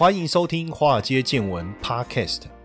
[0.00, 2.44] 欢迎收听《华尔街见闻》Podcast。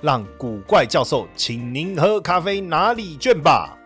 [0.00, 3.77] 让古怪教授请您喝咖啡拿礼券吧。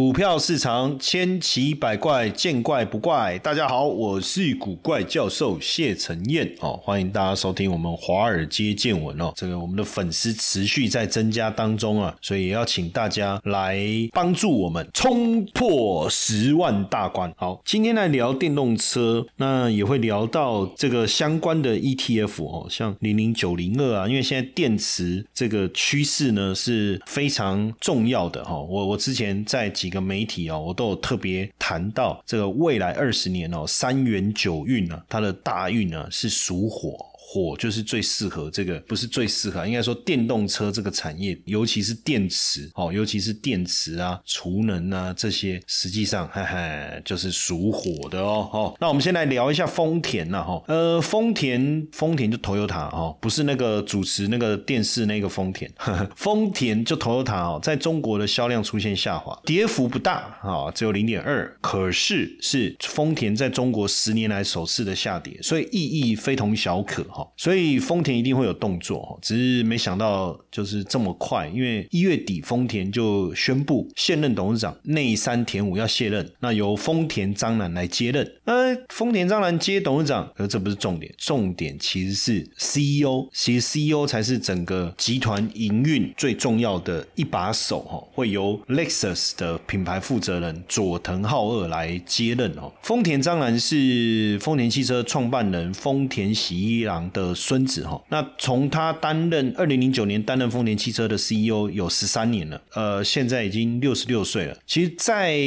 [0.00, 3.38] 股票市场千奇百怪，见怪不怪。
[3.40, 9.30] 大家好，我是古怪教授谢承彦哦，欢迎大家收听我们华尔街见闻哦。
[9.36, 13.78] 这个我们的粉丝持续在增加当中啊，所以也要请大家来
[14.14, 17.30] 帮助我们冲破十万大关。
[17.36, 28.58] 好，今天来聊电动车，那也会聊到这个相关的 ETF 哦，像零零九零二啊，因为现在电池这个趋势呢是非常重要的哈。
[28.58, 37.09] 我我之前在几个媒体哦，我都有特别谈到这个未来二十年哦，三元九运呢，它的大运呢是属火。
[37.32, 48.50] 火就是最适合这个，不是最适合，应该说电动车这个产业，尤其是电池哦，尤其是电池啊、储能啊这些，实际上，嘿嘿，就是属火的哦。
[48.52, 67.06] 哦，那我们先来聊一下丰田呐，哈，呃，丰田，丰田就 Toyota 哦，不是那个主持那个电视那个丰田，呵 呵丰田就 Toyota 哦，在中国的销量出现下滑，跌幅不大啊，只有零点二，可是是丰田在中国十年来首次的下跌，所以意义非同小可。
[67.36, 78.30] 所以丰田一定会有动作，只是没想到就是这么快，因为一月底丰田就宣布现任董事长内山田武要卸任，那由丰田章男来接任。
[78.44, 92.72] 那丰田章男接董事长，而这不是重点，重点其实是 CEO，其实 CEO 才是整个集团营运最重要的一把手哈，会由 Lexus 的品牌负责人佐藤浩二来接任哦。
[92.82, 97.09] 丰田章男是丰田汽车创办人丰田喜一郎。
[97.12, 104.56] 的孙子哈，那从他担任二零零九年担任丰田汽车的 CEO 有十三年了，呃，现在已经六十六岁了。
[104.66, 105.38] 其实，在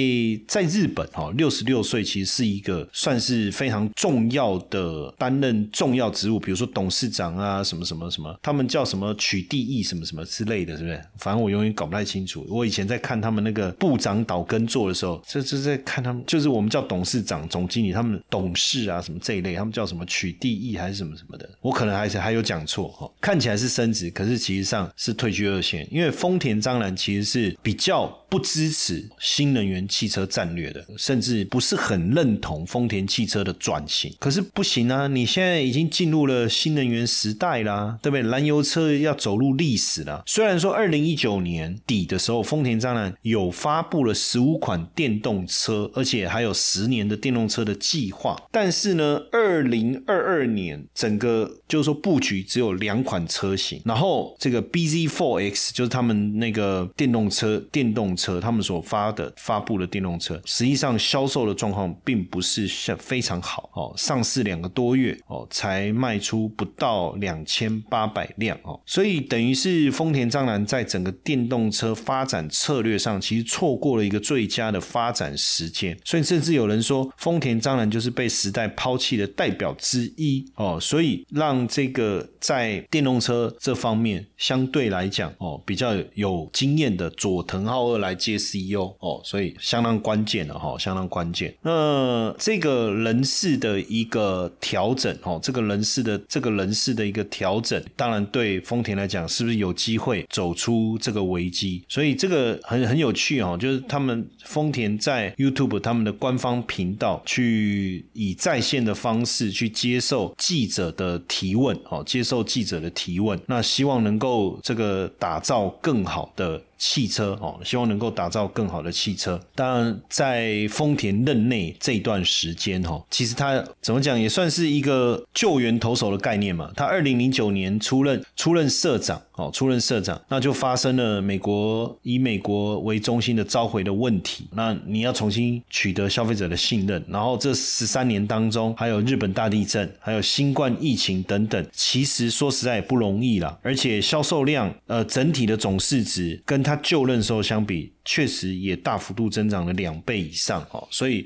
[0.48, 11.02] 在日本哈，六十六岁其实是一个算是非常重要的担任重要职务，比如说董事长啊，什么什么什么，他们叫什么取缔役什么什么之类的，是不是？
[11.18, 12.46] 反正我永远搞不太清楚。
[12.50, 21.50] 我以前在看他们那个部长岛根座的时候，这这在看他们，就是我们叫董事长、总经理，他们董事啊什么这一类，他们叫什么取缔役还是什么什么的。
[21.62, 34.12] 我可能还是还有讲错哈，看起来是升值，可是其实上是退居二线，因为丰田章男其实是比较不支持新能源汽车战略的，甚至不是很认同丰田汽车的转型。
[34.20, 38.28] 可是不行啊，你现在已经进入了新能源时代啦，对不对？
[38.28, 40.24] 燃油车要走入历史了。
[40.26, 81.26] 虽然说二零一九年底的时候，丰田章男有发布了十五款电动车，而且还有十年的电动车的计划，但是呢，二零二二年整个就是说布局只有两款车型，然后这个 BZ4X 就是他们那个电动车电动车车他们所发的发布的电动车，实际上销售的状况并不是像非常好哦，上市两个多月哦才卖出不到两千八百辆哦，所以等于是丰田章男在整个电动车发展策略上其实错过了一个最佳的发展时间，所以甚至有人说丰田章男就是被时代抛弃的代表之一哦，所以。
[81.34, 91.54] 让这个在电动车这方面相对来讲哦比较有经验的佐藤浩二来接 CEO 哦，所以相当关键的哈，相当关键。
[91.62, 101.84] 那这个人事的一个调整哦，这个人事的这个人事的一个调整，当然对丰田来讲是不是有机会走出这个危机？
[101.90, 111.22] 所以这个很很有趣哦，就是他们丰田在 YouTube 他们的官方频道去以在线的方式去接受记者的。
[111.28, 116.62] 提问，哦，接受记者的提问，那希望能够这个打造更好的。
[116.86, 119.40] 汽车哦，希望能够打造更好的汽车。
[119.56, 126.70] 当然，在丰田任内这段时间哈，其实他怎么讲也算是一个救援投手的概念嘛。
[126.76, 134.48] 他二零零九年出任出任社长哦，出任社长，那就发生了美国以美国为中心的召回的问题。
[134.52, 143.58] 那你要重新取得消费者的信任，然后这十三年当中，还有日本大地震，还有新冠疫情等等，其实说实在也不容易啦。
[143.62, 146.74] 而且销售量呃整体的总市值跟他。
[146.74, 151.26] 他就任时候相比，确实也大幅度增长了两倍以上哦，所以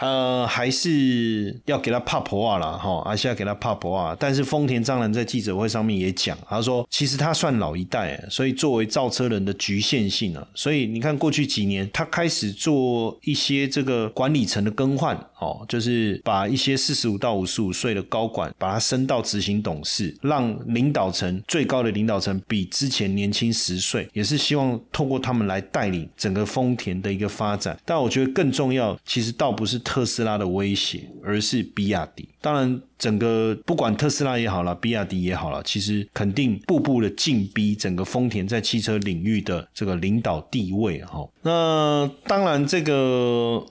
[0.00, 4.16] 呃还是要给他帕婆啊了哈，还是要给他帕婆啊。
[4.18, 27.78] 但是丰田章男在记者会上面也讲，他说其实他算老一代，所以作为造车人的局限性啊，所以你看过去几年他开始做一些这个管理层的更换哦，就是把一些四十五到五十五岁的高管把他升到执行董事，让领导层最高的领导层比之前年轻十岁，也是希望透过他们来带领整个丰田的一个发展。
[27.84, 32.28] 但我觉得更重要，其实倒不是特斯拉的威胁，而是比亚迪。
[32.40, 32.80] 当然。
[32.98, 41.28] 整个不管特斯拉也好了，比亚迪也好了，其实肯定步步的进逼整个丰田在汽车领域的这个领导地位哈。
[41.42, 42.92] 那当然，这个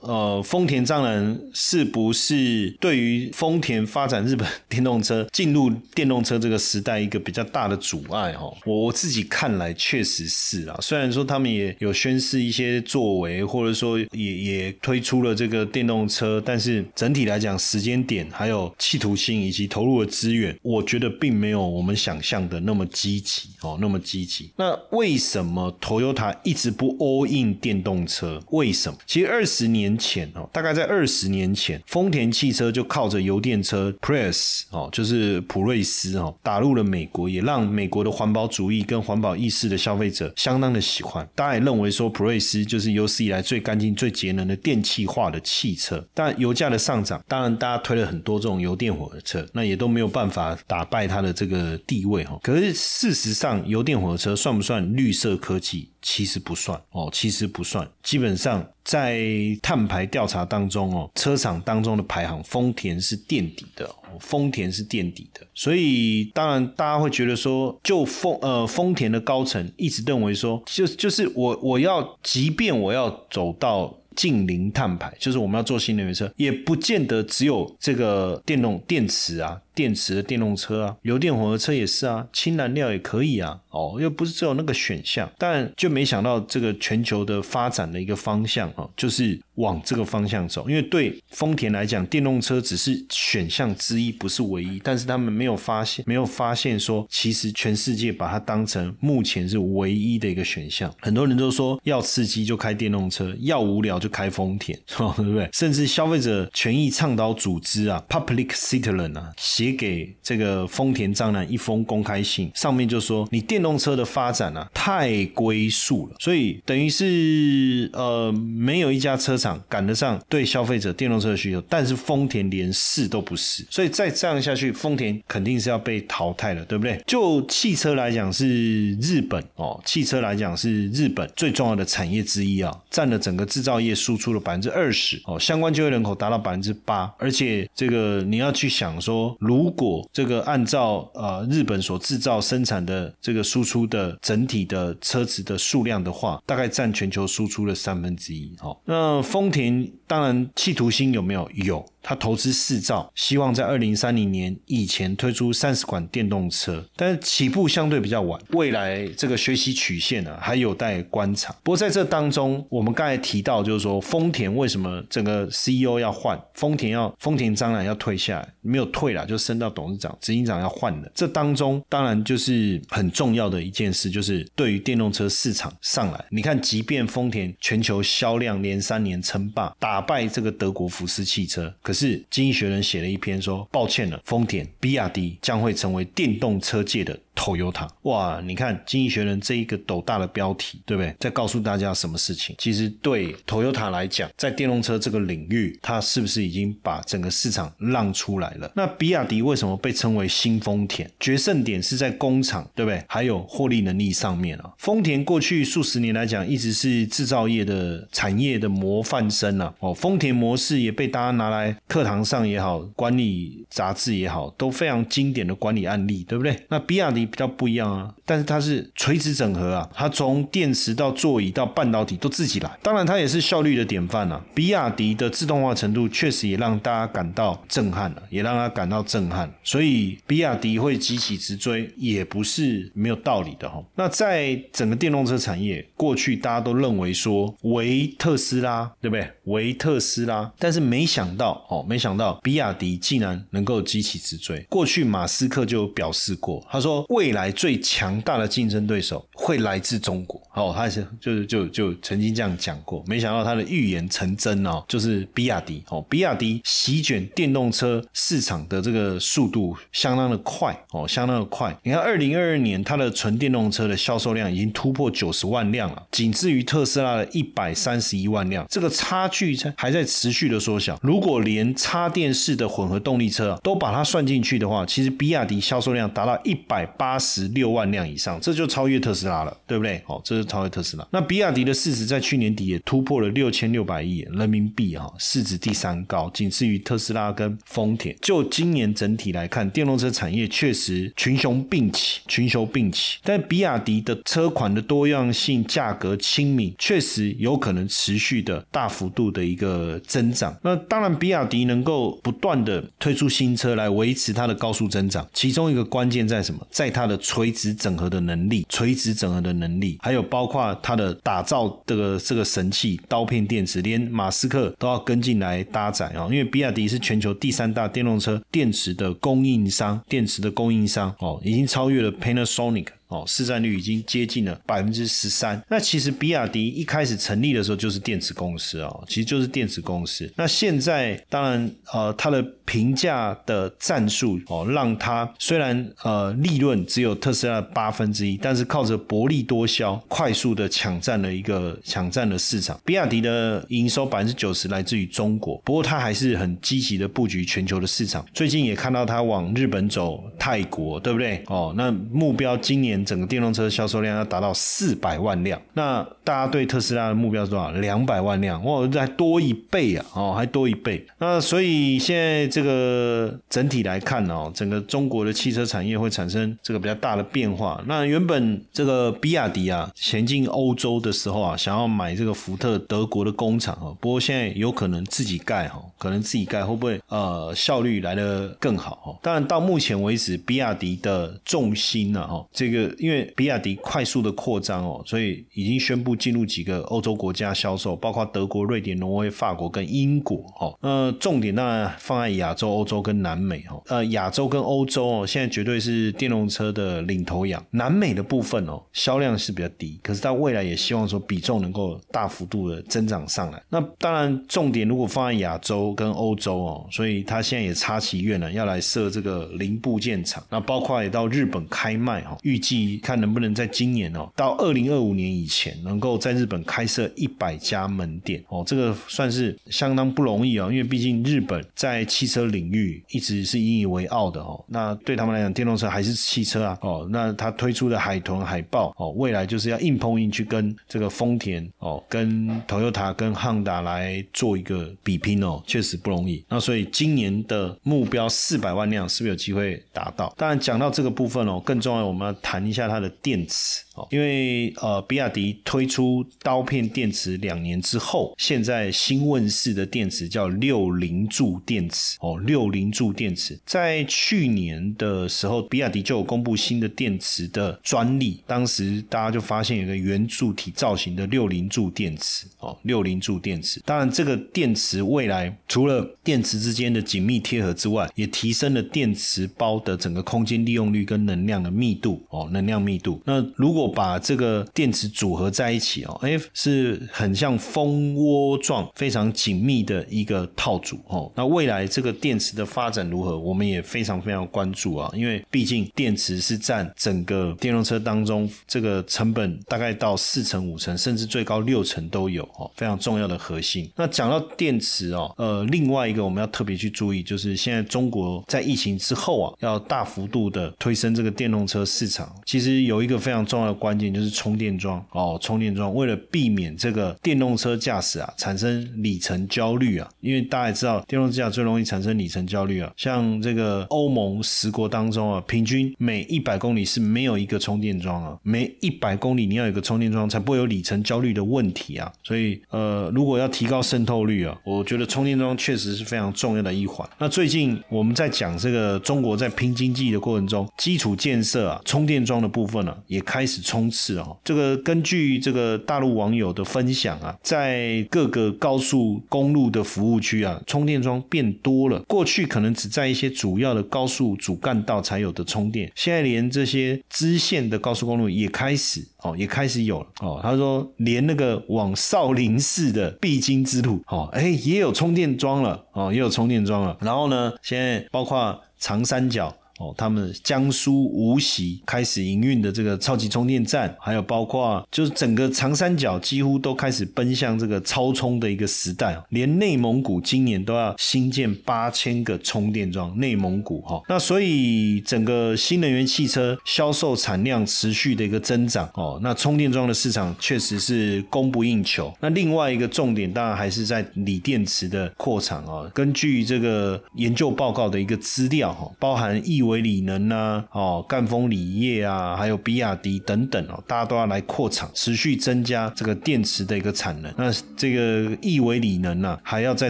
[0.01, 8.45] 呃丰田当然是不是对于丰田发展日本电动车进入电动车这个时代一个比较大的阻碍哈？
[8.65, 10.77] 我我自己看来确实是啊。
[10.81, 19.14] 虽然说他们也有宣示一些作为，或者说也也推出了这个电动车，但是整体来讲时间点还有企图。
[19.15, 24.51] 心以及投入的资源，我觉得并没有我们想象的那么积极哦，那么积极。
[24.57, 28.41] 那为什么 Toyota 一直不 all in 电动车？
[28.51, 28.97] 为什么？
[29.05, 41.27] 其实二十年前哦，大概在二十年前，丰田汽车就靠着油电车 Prius 哦，就是普锐斯哦，打入了美国，也让美国的环保主义跟环保意识的消费者相当的喜欢。
[41.35, 46.05] 大家也认为说普锐斯就是有史以来最干净、最节能的电气化的汽车。
[46.13, 49.04] 但油价的上涨，当然大家推了很多这种油电混。
[49.05, 52.39] 火车那也都没有办法打败它的这个地位哈。
[52.41, 55.89] 可是事实上，油电火车算不算绿色科技？
[56.01, 57.87] 其实不算哦，其实不算。
[58.03, 59.25] 基本上在
[59.61, 65.41] 碳排调查当中哦，车厂当中的排行，丰田是垫底的，丰田是垫底的。
[65.55, 73.97] 所以当然大家会觉得说，就丰呃丰田的高层一直认为说，就就是我我要，即便我要走到。
[74.15, 79.61] 近零碳排，就是我们要做新能源车，也不见得只有这个电动电池啊。
[79.75, 90.67] 电池的电动车啊，油电混合车也是啊，氢燃料也可以啊，哦，又不是只有那个选项，但就没想到这个全球的发展的一个方向啊，就是往这个方向走。
[90.69, 94.79] 因为对丰田来讲，电动车只是选项之一，不是唯一。
[94.81, 100.93] 但是他们没有发现，没有发现说，其实全世界把它当成目前是唯一的一个选项。
[101.01, 105.49] 很多人都说要刺激就开电动车，要无聊就开丰田，对不对？
[105.51, 109.33] 甚至消费者权益倡导组织啊，Public Citizen 啊。
[109.65, 127.01] 写给这个丰田章男一封公开信，上面就说你电动车的发展啊太龟速了，所以等于是呃没有一家车厂赶得上对消费者电动车的需求，但是丰田连试都不是，所以再这样下去，丰田肯定是要被淘汰了，对不对？
[127.07, 148.53] 就汽车来讲是日本哦，汽车来讲是日本最重要的产业之一啊，占了整个制造业输出的百分之二十哦，相关就业人口达到百分之八，而且这个你要去想说如如果这个按照呃日本所制造生产的这个输出的整体的车子的数量的话，大概占全球输出的三分之一。
[148.59, 151.49] 好，那丰田当然企图心有没有？
[151.53, 151.85] 有。
[152.07, 161.51] 他投资四兆，希望在二零三零年以前推出三十款电动车，但是起步相对比较晚，未来这个学习曲线呢还有待观察。
[161.63, 166.39] 不过在这当中，我们刚才提到就是说，丰田为什么整个 CEO 要换？
[166.53, 171.11] 丰田要丰田章男要退下来，没有退了，就升到董事长、执行长要换的。
[171.15, 187.17] 这当中当然就是很重要的一件事，就是对于电动车市场上来，你看，即便丰田全球销量连三年称霸，打败这个德国福斯汽车，可是经济学人写了一篇说，抱歉了，丰田、比亚迪将会成为电动车界的。
[187.35, 188.41] Toyota，哇！
[188.43, 191.13] 你看《经济学人》这一个斗大的标题，对不对？
[191.19, 192.55] 在告诉大家什么事情？
[192.57, 198.71] 其实对 Toyota 来讲，在电动车这个领域，它是不是已经把整个市场让出来了？
[198.75, 201.09] 那比亚迪为什么被称为新丰田？
[201.19, 203.03] 决胜点是在工厂，对不对？
[203.07, 204.73] 还有获利能力上面啊。
[204.77, 209.73] 丰田过去数十年来讲，一直是制造业的产业的模范生啊。
[209.79, 216.65] 哦，丰田模式也被大家拿来课堂上也好，管理杂志也好，都非常经典的管理案例，对不对？
[216.69, 217.24] 那比亚迪。
[217.25, 224.43] 比较不一样啊，但是它是垂直整合啊，它从电池到座椅到半导体都自己来，当然它也是效率的典范啊。
[224.53, 233.83] 比亚迪的自动化程度确实也让大家感到震撼了，也让他感到震撼，所以比亚迪会急起直追也不是没有道理的哈。
[233.95, 239.29] 那在整个电动车产业，过去大家都认为说唯特斯拉，对不对？
[239.45, 244.59] 唯特斯拉，但是没想到哦，没想到比亚迪竟然能够急起直追。
[244.69, 247.05] 过去马斯克就表示过，他说。
[247.15, 250.41] 未来最强大的竞争对手会来自中国。
[250.53, 261.75] 哦，他是就是就就曾经这样讲过，没想到他的预言成真哦，就是比亚迪哦，比亚迪席卷电动车市场的这个速度相当的快哦，相当的快。
[261.83, 270.97] 你看，二零二二年它的纯电动车的销售量已经突破九十万辆了，仅次于特斯拉的一百三十一万辆，这个差距在还在持续的缩小。
[271.01, 280.01] 如果连插电式的混合动力车都把它算进去的话，其实比亚迪销售量达到一百八八十六万辆以上，这就超越特斯拉了，对不对？
[280.07, 281.07] 哦，这是超越特斯拉。
[281.11, 288.15] 那比亚迪的市值在去年底也突破了六千六百亿人民币啊，市值第三高，仅次于特斯拉跟丰田。
[288.23, 293.19] 就今年整体来看，电动车产业确实群雄并起，群雄并起。
[293.23, 300.57] 但比亚迪的车款的多样性、价格亲民，确实有可能持续的大幅度的一个增长。
[300.63, 306.65] 那当然，比亚迪能够不断的推出新车来维持它的高速增长，其中一个关键在什么？
[306.71, 316.29] 在它的垂直整合的能力，垂直整合的能力，还有包括它的打造这个这个神器刀片电池，连马斯克都要跟进来搭载哦！
[316.31, 322.87] 因为比亚迪是全球第三大电动车电池的供应商，电池的供应商哦，已经超越了 Panasonic。
[323.07, 325.61] 哦，市占率已经接近了百分之十三。
[325.69, 330.31] 那其实比亚迪一开始成立的时候就是电子公司哦，其实就是电子公司。
[330.35, 342.79] 那现在当然呃，它的评价的战术哦，让它虽然呃利润只有特斯拉八分之一，但是靠着薄利多销，快速的抢占了一个抢占了市场。
[342.83, 348.25] 比亚迪的营收百分之九十来自于中国，不过它还是很积极的布局全球的市场。
[348.33, 351.43] 最近也看到它往日本走，泰国对不对？
[351.45, 352.94] 哦，那目标今年。
[353.03, 357.71] 整个电动车销售量要达到四百万辆，那大家对特斯拉的目标是多少？
[357.71, 360.05] 两百万辆，哇，还多一倍啊！
[360.13, 361.05] 哦，还多一倍。
[361.17, 367.83] 那所以现在这个整体来看哦，整个中国的汽车产业会产生这个比较大的变化。
[367.87, 378.95] 那原本这个比亚迪啊，前进欧洲的时候啊，想要买这个福特德国的工厂哦，不过现在有可能自己盖哈，可能自己盖会不会呃效率来的更好？
[379.03, 382.84] 哈，当然到目前为止，比亚迪的重心呢，哈，这个。
[382.97, 390.77] 因为比亚迪快速的扩张哦，所以已经宣布进入几个欧洲国家销售，包括德国、瑞典、挪威、法国跟英国哦。
[390.81, 393.81] 呃重点当然放在亚洲、欧洲跟南美哦。
[393.87, 397.63] 呃，亚洲跟欧洲哦，现在绝对是电动车的领头羊。
[397.71, 403.61] 南美的部分哦，销量是比较低，可是它未来也希望说比重能够大幅度的增长上来。
[403.69, 410.43] 那当然重点如果放在亚洲跟欧洲哦，所以它现在也插旗愿了，要来设这个零部件厂。
[410.49, 412.74] 那包括也到日本开卖哈，预计。
[413.01, 424.63] 看能不能在今年哦，到二零二五年以前，能够在日本开设一百家门店哦，这个算是相当不容易哦，因为毕竟日本在汽车领域一直是引以为傲的哦。
[424.67, 427.07] 那对他们来讲，电动车还是汽车啊哦。
[427.11, 436.43] 那他推出的海豚、海豹哦，未来就是要硬碰硬去跟这个丰田哦、跟 Toyota、跟汉达来做一个比拼哦，确实不容易。
[436.49, 440.33] 那所以今年的目标四百万辆是不是有机会达到？
[440.37, 442.75] 当然讲到这个部分哦，更重要我们要谈一。
[442.75, 452.17] 下它的电池哦，因为呃，比亚迪推出刀片电池两年之后，现在新问世的电池叫六零柱电池。
[452.19, 453.57] 哦，六零柱电池。
[453.65, 462.45] 在去年的时候，比亚迪就有公布新的电池的专利，当时大家就发现有个圆柱体造型的六零柱电池。
[462.59, 463.81] 哦，六零柱电池。
[463.85, 472.21] 当然，这个电池未来除了电池之间的紧密贴合之外，也提升了电池包的整个空间利用率跟能量的密度。
[472.27, 472.65] 哦，能。
[472.65, 481.31] 量密度，那如果把这个电池组合在一起哦，哎，是很像蜂窝状、非常紧密的一个套组哦。
[481.35, 493.89] 那未来这个电池的发展如何，我们也非常非常关注啊，因为毕竟电池是占整个电动车当中这个成本大概到四成、五成，甚至最高六成都有哦，非常重要的核心。
[493.95, 502.33] 那讲到电池哦，呃，另外一个我们要特别去注意，就是现在中国在疫情之后啊，要大幅度的推升这个电动车市场。
[502.45, 527.07] 其实有一个非常重要的关键就是充电桩哦，充电桩为了避免这个电动车驾驶啊产生里程焦虑啊，因为大家也知道电动车驾最容易产生里程焦虑啊，像这个欧盟十国当中啊，平均每一百公里是没有一个充电桩啊，每一百公里你要有一个充电桩才不会有里程焦虑的问题啊，所以呃，如果要提高渗透率啊，我觉得充电桩确实是非常重要的一环。
[527.17, 532.25] 那最近我们在讲这个中国在拼经济的过程中，基础建设啊，充电。
[532.25, 534.37] 桩的部分呢，也开始冲刺哦。
[534.43, 541.99] 这个根据这个大陆网友的分享啊，在各个高速公路的服务区啊，充电桩变多了。
[542.01, 550.39] 过去可能只在一些主要的高速主干道才有的充电，现在连这些支线的高速公路也开始哦，也开始有了哦。
[550.43, 556.95] 他说，连那个往少林寺的必经之路哦，哎，也有充电桩了哦，也有充电桩了。
[557.01, 559.55] 然后呢，现在包括长三角。
[559.77, 573.13] 哦，他们江苏无锡开始营运的这个超级充电站，还有包括就是整个长三角几乎都开始奔向这个超充的一个时代，连内蒙古今年都要新建八千个充电桩。
[573.17, 582.13] 内蒙古哈，那所以整个新能源汽车销售产量持续的一个增长哦，那充电桩的市场确实是供不应求。
[582.21, 585.91] 那另外一个重点当然还是在锂电池的扩产哦。
[585.93, 589.64] 根据这个研究报告的一个资料哈，包含亿。
[589.65, 597.33] 为锂能啊，哦，赣锋锂业啊，还有比亚迪等等哦，大家都要来扩厂，持续增加这个电池的一个产能。
[597.37, 599.89] 那这个亿为锂能呢，还要在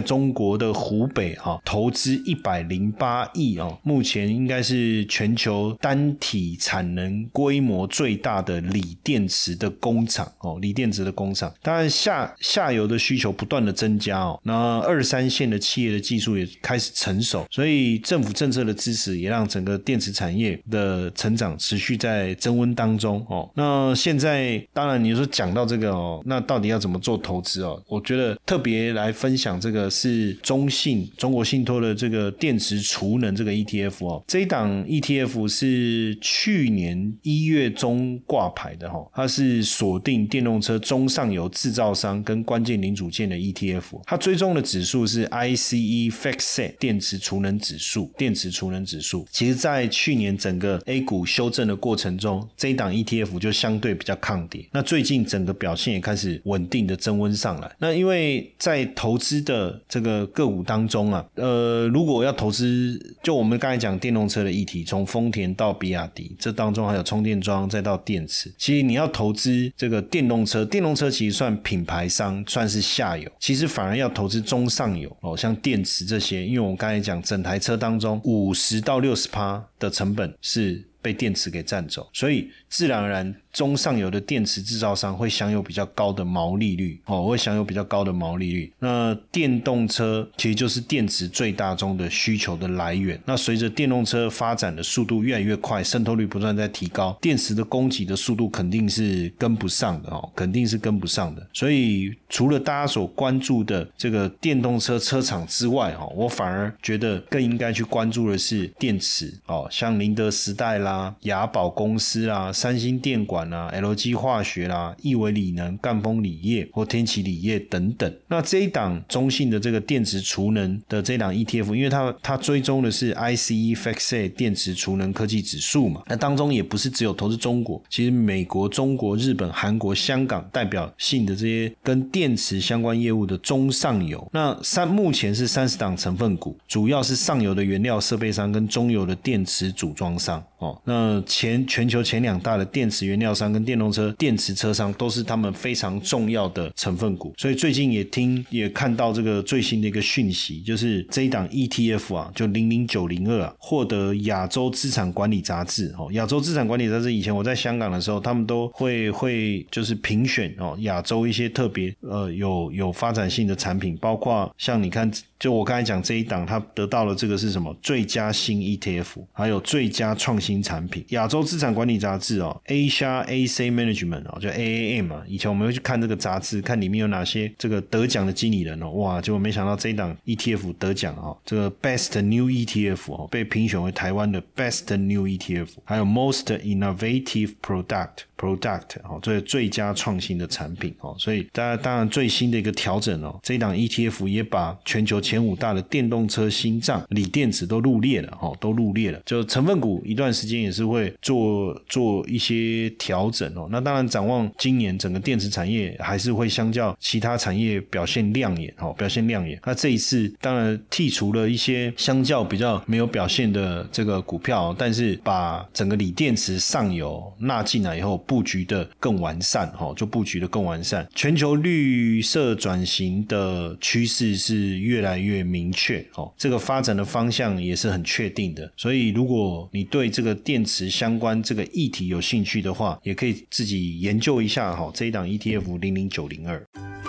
[0.00, 11.52] 中国的湖北哈投资一百零八亿哦，目前应该是全球单体产能规模最大的锂电池的工厂哦，锂电池的工厂。
[11.62, 23.50] 当然下下游的需求不断的增加哦，那二三线的企业的技术也开始成熟，所以政府政策的支持也让整个电池产业的成长持续在增温当中哦。
[23.54, 27.82] 那现在当然你说讲到这个哦，那到底要怎么做投资哦？
[27.88, 34.22] 我觉得特别来分享这个是中信中国信托的这个电池储能这个 ETF 哦。
[34.28, 44.02] 这一档 ETF 是去年一月中挂牌的哈，它是锁定电动车中上游制造商跟关键零组件的 ETF。
[44.06, 49.55] 它追踪的指数是 ICE FactSet 电池储能指数，电池储能指数其实。
[49.56, 54.64] 在去年整个 A 股修正的过程中，这一档 ETF 就相对比较抗跌。
[54.72, 57.70] 那最近整个表现也开始稳定的增温上来。
[57.78, 68.52] 那因为在投资的这个个股当中啊，呃，如果要投资，就我们刚才讲电动车的议题，从丰田到比亚迪，这当中还有充电桩，再到电池。
[68.58, 73.30] 其实你要投资这个电动车，电动车其实算品牌商，算是下游。
[73.38, 79.45] 其实反而要投资中上游哦，像电池这些，因为我们刚才讲整台车当中五十到六十趴。
[79.78, 83.34] 的成本是被电池给占走，所以自然而然。
[83.56, 88.70] 中上游的电池制造商会享有比较高的毛利率哦，会享有比较高的毛利率。
[88.78, 93.18] 那电动车其实就是电池最大宗的需求的来源。
[93.24, 101.46] 那随着电动车发展的速度越来越快，渗透率不断在提高，电池的供给的速度肯定是跟不上的哦，肯定是跟不上的。
[101.54, 113.45] 所以除了大家所关注的这个电动车车厂之外，哈，我反而觉得更应该去关注的是电池哦，像宁德时代啦、雅宝公司啦、三星电管。
[113.52, 118.12] 啊，LG 化学啦，亿维锂能、赣锋锂业或天齐锂业等等。
[118.28, 140.82] 那这一档中性的这个电池储能的这档 ETF，因为它它追踪的是 ICE Factor 电池储能科技指数嘛，那当中也不是只有投资中国，其实美国、中国、日本、韩国、香港代表性的这些跟电池相关业务的中上游，那三目前是三十档成分股，主要是上游的原料设备商跟中游的电池组装商哦。
[140.84, 143.36] 那前全球前两大的电池原料。
[143.36, 165.12] 商跟电动车电池车商都是他们非常重要的成分股，所以最近也听也看到这个最新的一个讯息，就是这一档 ETF 啊，就零零九零二啊，获得亚洲资产管理杂志哦，亚洲资产管理杂志以前我在香港的时候，他们都会会就是评选哦亚洲一些特别呃有有发展性的产品，包括像你看。
[165.38, 167.70] 就我刚才讲这一档，它得到了这个是什么？
[167.82, 171.04] 最佳新 ETF，还有最佳创新产品。
[171.08, 175.22] 亚洲资产管理杂志哦，Asia AC Management 哦，就 AAM 啊。
[175.26, 178.90] 以前我们会去看这个杂志，看里面有哪些这个得奖的经理人哦。
[178.90, 188.26] 哇，结果没想到这一档 ETF 得奖哦，这个 Best New ETF 哦，被评选为台湾的 Best New ETF，还有 Most Innovative Product。
[188.36, 199.18] Product 哦，这最佳创新的产品哦，所以大家当然最新的一个调整哦，这一档 ETF 也把全球前五大的电动车心脏锂电池都入列了哦，都入列了。
[199.24, 203.66] 就成分股一段时间也是会做做一些调整哦。
[203.70, 209.58] 那当然展望今年整个电池产业还是会相较其他产业表现亮眼哦，表现亮眼。
[209.64, 218.22] 那这一次当然剔除了一些相较比较没有表现的这个股票，但是把整个锂电池上游纳进来以后。
[218.26, 221.06] 布局的更完善，哈，就布局的更完善。
[221.14, 228.70] 全球绿色转型的趋势是越来越明确，哦，这个发展的方向也是很确定的。
[228.76, 236.85] 所以，如果你对这个电池相关这个议题有兴趣的话，也可以自己研究一下，哈，这一档 ETF 零零九零二。